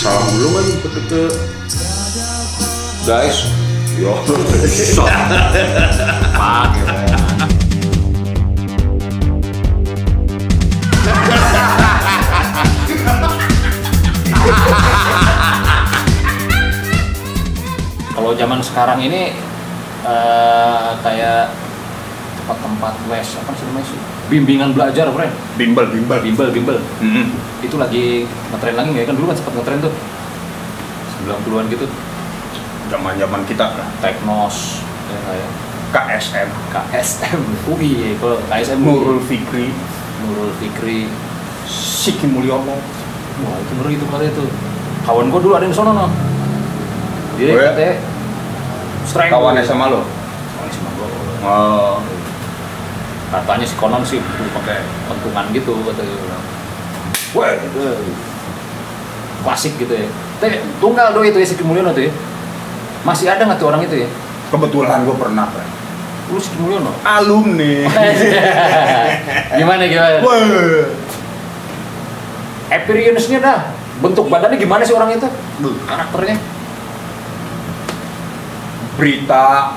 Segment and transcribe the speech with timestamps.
[0.00, 1.22] salam dulu kan ke, ke
[3.04, 3.52] guys
[4.00, 4.16] yo
[5.04, 5.20] ya.
[18.16, 19.36] Kalau zaman sekarang ini
[20.08, 21.52] eh, kayak
[22.40, 24.19] tempat-tempat les apa sih namanya sih?
[24.30, 25.34] Bimbingan belajar, friend.
[25.58, 26.78] bimbel bimbel Bimbel, bimbel.
[27.02, 27.34] Mm-mm.
[27.60, 29.08] Itu lagi ngetren lagi nggak ya?
[29.10, 29.92] kan dulu kan sempat ngetren tuh.
[31.20, 31.84] 90-an gitu,
[32.88, 35.50] zaman zaman kita kan Teknos, ya kayak
[35.90, 37.40] KSM KSM.
[37.68, 39.68] UI ya, kalau KSM Nurul Fikri
[40.22, 41.10] Nurul Fikri.
[41.66, 42.74] Siki Mulyono
[43.40, 44.42] Wah itu ngeri itu kali itu.
[45.02, 46.06] Kawan gua dulu ada yang sono no.
[47.36, 47.70] Dia Oh, ya?
[47.70, 47.94] katanya
[49.02, 49.32] strength.
[49.32, 49.54] kawan.
[49.60, 51.06] SMA lo Kawan SMA gua.
[51.42, 51.94] oh
[53.30, 54.18] Katanya si konon sih
[54.54, 56.38] pakai pentungan gitu katanya.
[57.30, 57.82] Wah itu
[59.46, 60.08] klasik gitu ya.
[60.42, 62.12] Tapi tunggal do itu ya si Mulyono tuh ya.
[63.06, 64.10] Masih ada nggak tuh orang itu ya?
[64.50, 65.66] kebetulan gue pernah kan
[66.30, 66.90] Lu si Mulyono.
[67.02, 67.86] alumni
[69.58, 70.18] gimana gimana?
[70.22, 70.86] Wah.
[72.70, 73.60] Appearance-nya dah.
[73.98, 75.26] Bentuk badannya gimana sih orang itu?
[75.86, 76.38] Karakternya.
[78.94, 79.74] berita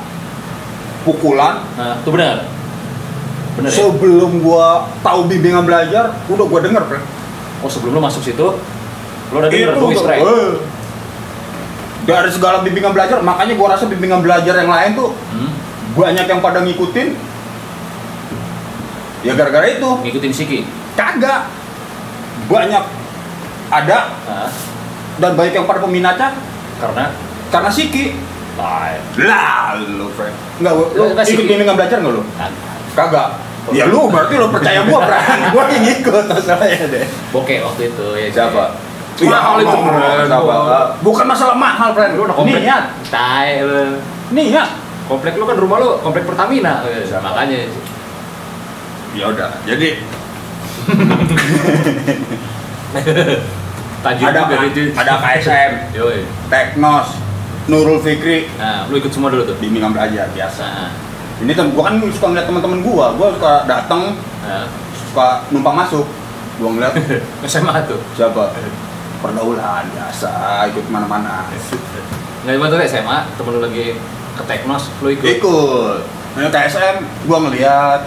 [1.08, 2.44] pukulan Nah, itu benar.
[3.54, 3.76] Benar ya?
[3.76, 4.68] sebelum gua
[5.00, 7.04] tahu bimbingan belajar udah gua denger Fred.
[7.60, 8.48] Oh sebelum lo masuk situ,
[9.30, 10.22] lo udah denger tuh, Strike?
[10.22, 10.52] eh.
[12.04, 15.52] dari segala bimbingan belajar makanya gua rasa bimbingan belajar yang lain tuh Hmm?
[15.94, 17.16] banyak yang pada ngikutin
[19.22, 20.60] ya gara-gara itu Ngikutin Siki?
[20.94, 21.48] kagak
[22.45, 22.84] banyak
[23.70, 24.12] ada
[25.16, 26.36] dan banyak yang pada peminatnya
[26.78, 27.16] karena
[27.48, 28.12] karena Siki
[29.17, 30.73] lah lu Fred nggak
[31.14, 32.52] nggak ikut bimbingan belajar nggak lu kan,
[32.94, 33.27] kagak
[33.72, 38.05] ya lu berarti lu percaya gua Fred gua yang ikut masalahnya deh bokeh waktu itu
[38.16, 38.63] ya Siapa?
[39.13, 40.25] Ya, mahal itu Fred.
[40.25, 40.97] siapa?
[40.99, 42.17] Bukan masalah mahal, friend.
[42.17, 42.83] Lu udah komplek Niat.
[43.14, 44.02] Tai lu
[44.33, 44.69] Niat.
[45.05, 47.21] Komplek lu kan rumah lu komplek Pertamina Eh, Siapa?
[47.21, 47.69] Makanya
[49.14, 49.53] Ya udah.
[49.64, 50.02] Jadi
[54.03, 57.15] Tajuk ada juga itu ada KSM, Yoi Teknos,
[57.65, 59.55] Nurul Fikri, Nah, lu ikut semua dulu tuh?
[59.55, 60.65] bimbingan belajar biasa.
[60.65, 60.89] Nah,
[61.42, 64.14] Ini tem gua kan suka ngeliat teman-teman gua, gua suka datang,
[64.45, 64.70] nah.
[64.94, 66.05] suka numpang masuk.
[66.61, 66.94] Gua ngeliat
[67.49, 68.54] SMA tuh siapa?
[69.23, 71.48] Pergaulan biasa, ikut ke mana-mana.
[72.44, 73.95] Nggak cuma tuh SMA, temen lu lagi
[74.38, 75.26] ke Teknos, lu ikut?
[75.39, 76.02] Ikut.
[76.33, 78.02] Nah, KSM, gua ngeliat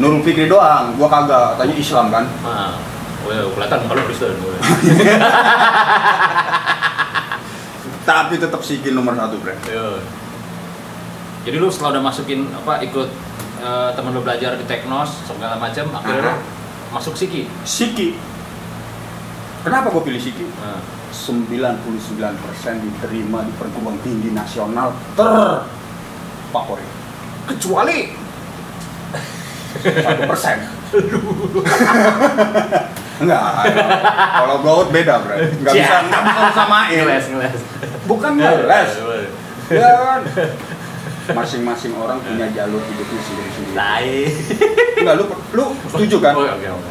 [0.00, 1.56] Nurul Fikri doang, gua kagak.
[1.60, 2.24] Tanya Islam kan.
[2.44, 2.72] Nah,
[3.24, 4.32] well, kelihatan kalau Kristen
[8.10, 9.54] Tapi tetap Siki nomor satu, Bre.
[9.70, 10.00] Yo.
[11.40, 13.08] Jadi lu setelah udah masukin apa ikut
[13.60, 16.34] eh, temen lu belajar di Teknos segala macam akhirnya lu
[16.90, 17.48] masuk Siki.
[17.64, 18.18] Siki.
[19.60, 20.44] Kenapa gue pilih Siki?
[20.60, 20.80] Nah,
[21.10, 21.84] 99%
[22.80, 26.86] diterima di perguruan tinggi nasional terfavorit.
[27.46, 28.14] kecuali
[29.80, 30.58] Satu persen.
[33.20, 33.42] Enggak,
[34.34, 35.36] kalau gout beda bro.
[35.36, 36.00] Enggak bisa, Ya.
[36.02, 36.98] enggak bisa samain.
[37.04, 37.60] ngeles ngeles.
[38.08, 38.90] Bukan ngeles.
[39.70, 40.20] Ya kan.
[41.32, 43.76] Masing-masing orang punya jalur hidupnya sendiri-sendiri.
[43.76, 44.10] Tai.
[44.98, 46.32] Enggak, lu lu setuju kan?
[46.34, 46.90] Oh, oke oke.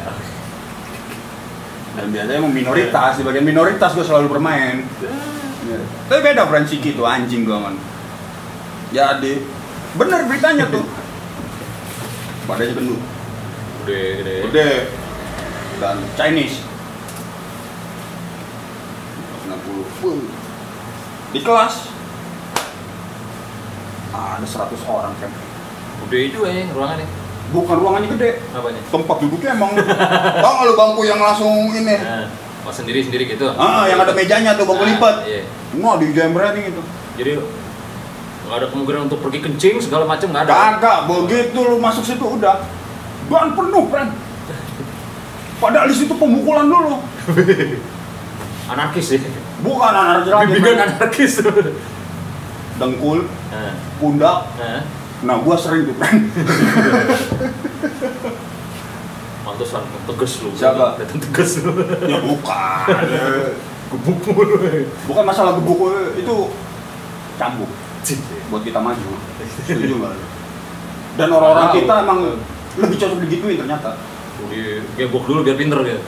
[1.90, 4.86] Dan biasanya emang minoritas, di bagian minoritas gue selalu bermain.
[5.66, 5.80] Ya.
[6.08, 7.76] Tapi beda friend Siki tuh anjing gue man.
[8.90, 9.42] Jadi
[9.94, 10.86] bener beritanya tuh.
[12.48, 13.00] Badannya gendut,
[13.84, 14.34] Gede gede.
[14.48, 14.70] gede
[15.78, 16.62] dan Chinese.
[19.46, 20.02] 60.
[20.02, 20.22] Wuh.
[21.30, 21.74] Di kelas
[24.10, 25.30] ada 100 orang kan.
[26.06, 27.06] Gede juga ya ruangannya.
[27.50, 28.78] Bukan ruangannya gede, Apanya?
[28.86, 29.74] tempat duduknya emang
[30.44, 32.30] tau lu bangku yang langsung ini Nah,
[32.62, 33.42] oh sendiri sendiri gitu.
[33.50, 35.42] ah yang ada mejanya tuh bangku Nah, lipat Iya.
[35.74, 36.82] nggak di jembreting itu
[37.18, 37.30] Jadi
[38.46, 40.54] nggak ada kemungkinan untuk pergi kencing segala macam nggak ada.
[40.78, 42.62] Kagak, begitu lu masuk situ udah
[43.26, 44.10] ban penuh, friend.
[45.58, 47.02] Padahal di situ pemukulan dulu.
[48.70, 49.20] Anarkis sih.
[49.60, 50.54] Bukan anak lagi.
[50.54, 51.34] Bimbingan anarkis.
[52.80, 54.48] Dengkul, Nah, pundak.
[54.56, 54.80] nah.
[55.20, 56.32] Nah, gua sering tuh, friend.
[59.40, 60.48] Pantesan tegas lu.
[60.52, 60.96] Siapa?
[60.96, 61.72] Datang tegas lu.
[62.08, 63.04] ya bukan.
[63.90, 64.56] Gebuk mulu.
[65.04, 65.80] Bukan masalah gebuk
[66.14, 66.36] itu
[67.36, 67.70] cambuk
[68.48, 69.10] buat kita maju.
[69.64, 70.12] Setuju nggak?
[70.12, 70.24] lu?
[71.18, 72.18] Dan orang-orang kita emang
[72.78, 73.96] lebih cocok digituin ternyata.
[74.48, 76.00] Di gebok dulu biar pinter gitu.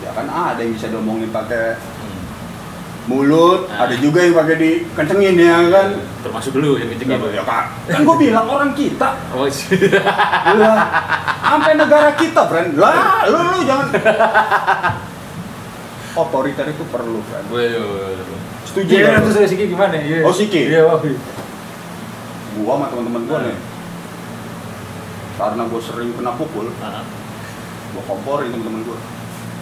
[0.00, 1.76] Ya kan ada yang bisa diomongin pakai.
[3.02, 3.84] Mulut, Ah.
[3.84, 5.88] ada juga yang pakai dikencengin ya kan.
[6.20, 7.28] Termasuk dulu yang kencing gitu.
[7.30, 10.00] Ya kan, kan gue bilang orang kita Oh, iya.
[10.52, 10.78] lah
[11.42, 13.88] sampai negara kita friend lah lu lu jangan
[16.12, 17.70] otoriter itu perlu kan Wih,
[18.64, 19.20] setuju Iya, nggak?
[19.24, 19.94] terus dari Siki gimana?
[19.96, 20.22] Iya.
[20.22, 20.60] Oh, Siki?
[20.68, 21.00] Iya, wah.
[21.00, 21.16] iya.
[22.52, 23.46] gua sama teman-teman gua Hmm.
[23.46, 23.56] nih
[25.34, 27.02] karena gua sering kena pukul Nah,
[27.90, 28.98] gua komporin teman-teman gua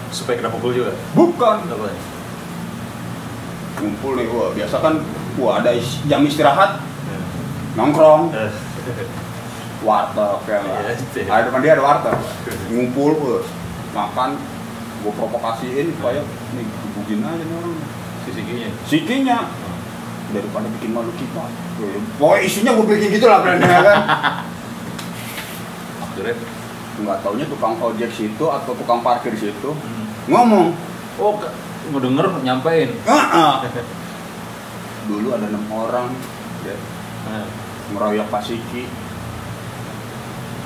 [0.09, 0.91] supaya kena pukul juga.
[1.13, 1.77] bukan ya?
[3.79, 4.93] Ngumpul nih gua biasa kan
[5.33, 6.83] gua ada is- jam istirahat
[7.73, 8.35] nongkrong.
[9.79, 10.59] Warteg ya.
[10.59, 11.31] Iya, iya.
[11.31, 12.15] ada depan dia ada warteg.
[12.69, 13.37] Ngumpul gua
[13.95, 14.35] makan
[14.99, 16.19] gua provokasiin supaya
[16.53, 17.75] nih gebukin aja nih orang.
[18.19, 18.69] Si Sikinya.
[18.85, 19.39] sikinya.
[20.29, 21.41] Daripada bikin malu kita.
[22.19, 23.99] Pokoknya isinya gue bikin gitu lah brandnya ya kan?
[26.05, 26.35] Akhirnya.
[26.99, 29.71] nggak taunya tukang ojek situ atau tukang parkir situ.
[29.71, 30.05] Hmm.
[30.27, 30.75] ngomong
[31.17, 31.51] Oh, ke-
[31.87, 32.89] mau denger nyampein.
[33.03, 33.53] "Ah, ah."
[35.07, 36.13] dulu ada enam orang
[36.61, 36.75] ya,
[37.89, 38.85] ngeroyok Pak Siki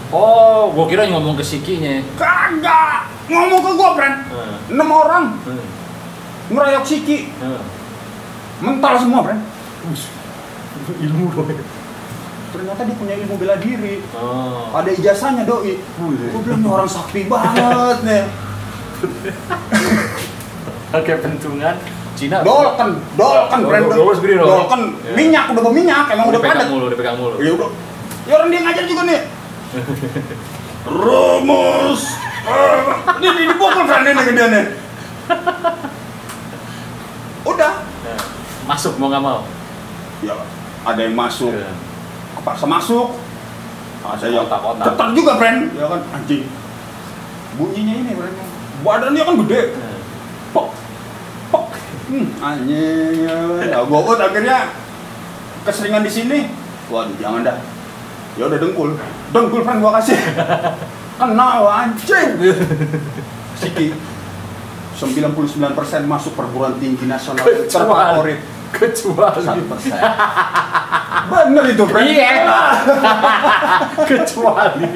[0.10, 2.04] Oh, gua kira ngomong ke Sikinya.
[2.14, 4.18] kagak ngomong ke gua brand
[4.68, 5.66] enam orang Heeh.
[6.50, 7.64] ngeroyok Siki Heeh.
[8.60, 9.42] mental semua brand
[11.00, 11.48] Ilmu dong.
[12.52, 14.70] ternyata dia punya ilmu bela diri Oh.
[14.70, 16.08] ada ijazahnya doi gue
[16.44, 18.24] bilang "Ini orang sakti banget nih
[20.94, 21.76] Pakai pentungan
[22.14, 22.38] Cina.
[22.40, 24.46] dolken dolken Dol- brand dol- dol segini dong.
[24.48, 25.14] dolken Ya.
[25.14, 27.36] minyak udah berminyak emang udah padat mulu, dipegang mulu.
[27.38, 27.70] ya udah
[28.24, 29.22] ya orang dia ngajar juga nih
[31.02, 32.02] rumus
[33.18, 34.66] ini di dipukul brand ini gede nih
[37.44, 37.74] udah
[38.04, 38.20] Nah,
[38.66, 39.42] Masuk mau nggak mau.
[40.22, 40.36] ya
[40.84, 41.72] ada yang masuk Iya.
[42.36, 43.08] kepaksa masuk
[44.02, 44.86] ada yang Kotak-kotak.
[44.86, 46.44] ketar juga brand ya kan anjing
[47.54, 48.46] bunyinya ini brandnya
[48.82, 49.93] badannya kan gede Nah.
[52.14, 53.38] Hmm, anjing ya.
[53.74, 54.70] Nah, gua ut akhirnya
[55.66, 56.40] keseringan di sini.
[56.94, 57.58] Waduh jangan dah.
[58.38, 58.94] Ya udah dengkul.
[59.34, 60.20] Dengkul friend gua kasih.
[61.20, 62.30] Kena anjing.
[63.58, 63.94] Siki
[64.94, 68.40] 99% masuk perguruan tinggi nasional terfavorit.
[68.74, 69.42] Kecuali.
[69.42, 69.94] satu persen.
[71.34, 72.34] Bener itu friend Iya.
[74.10, 74.90] Kecuali.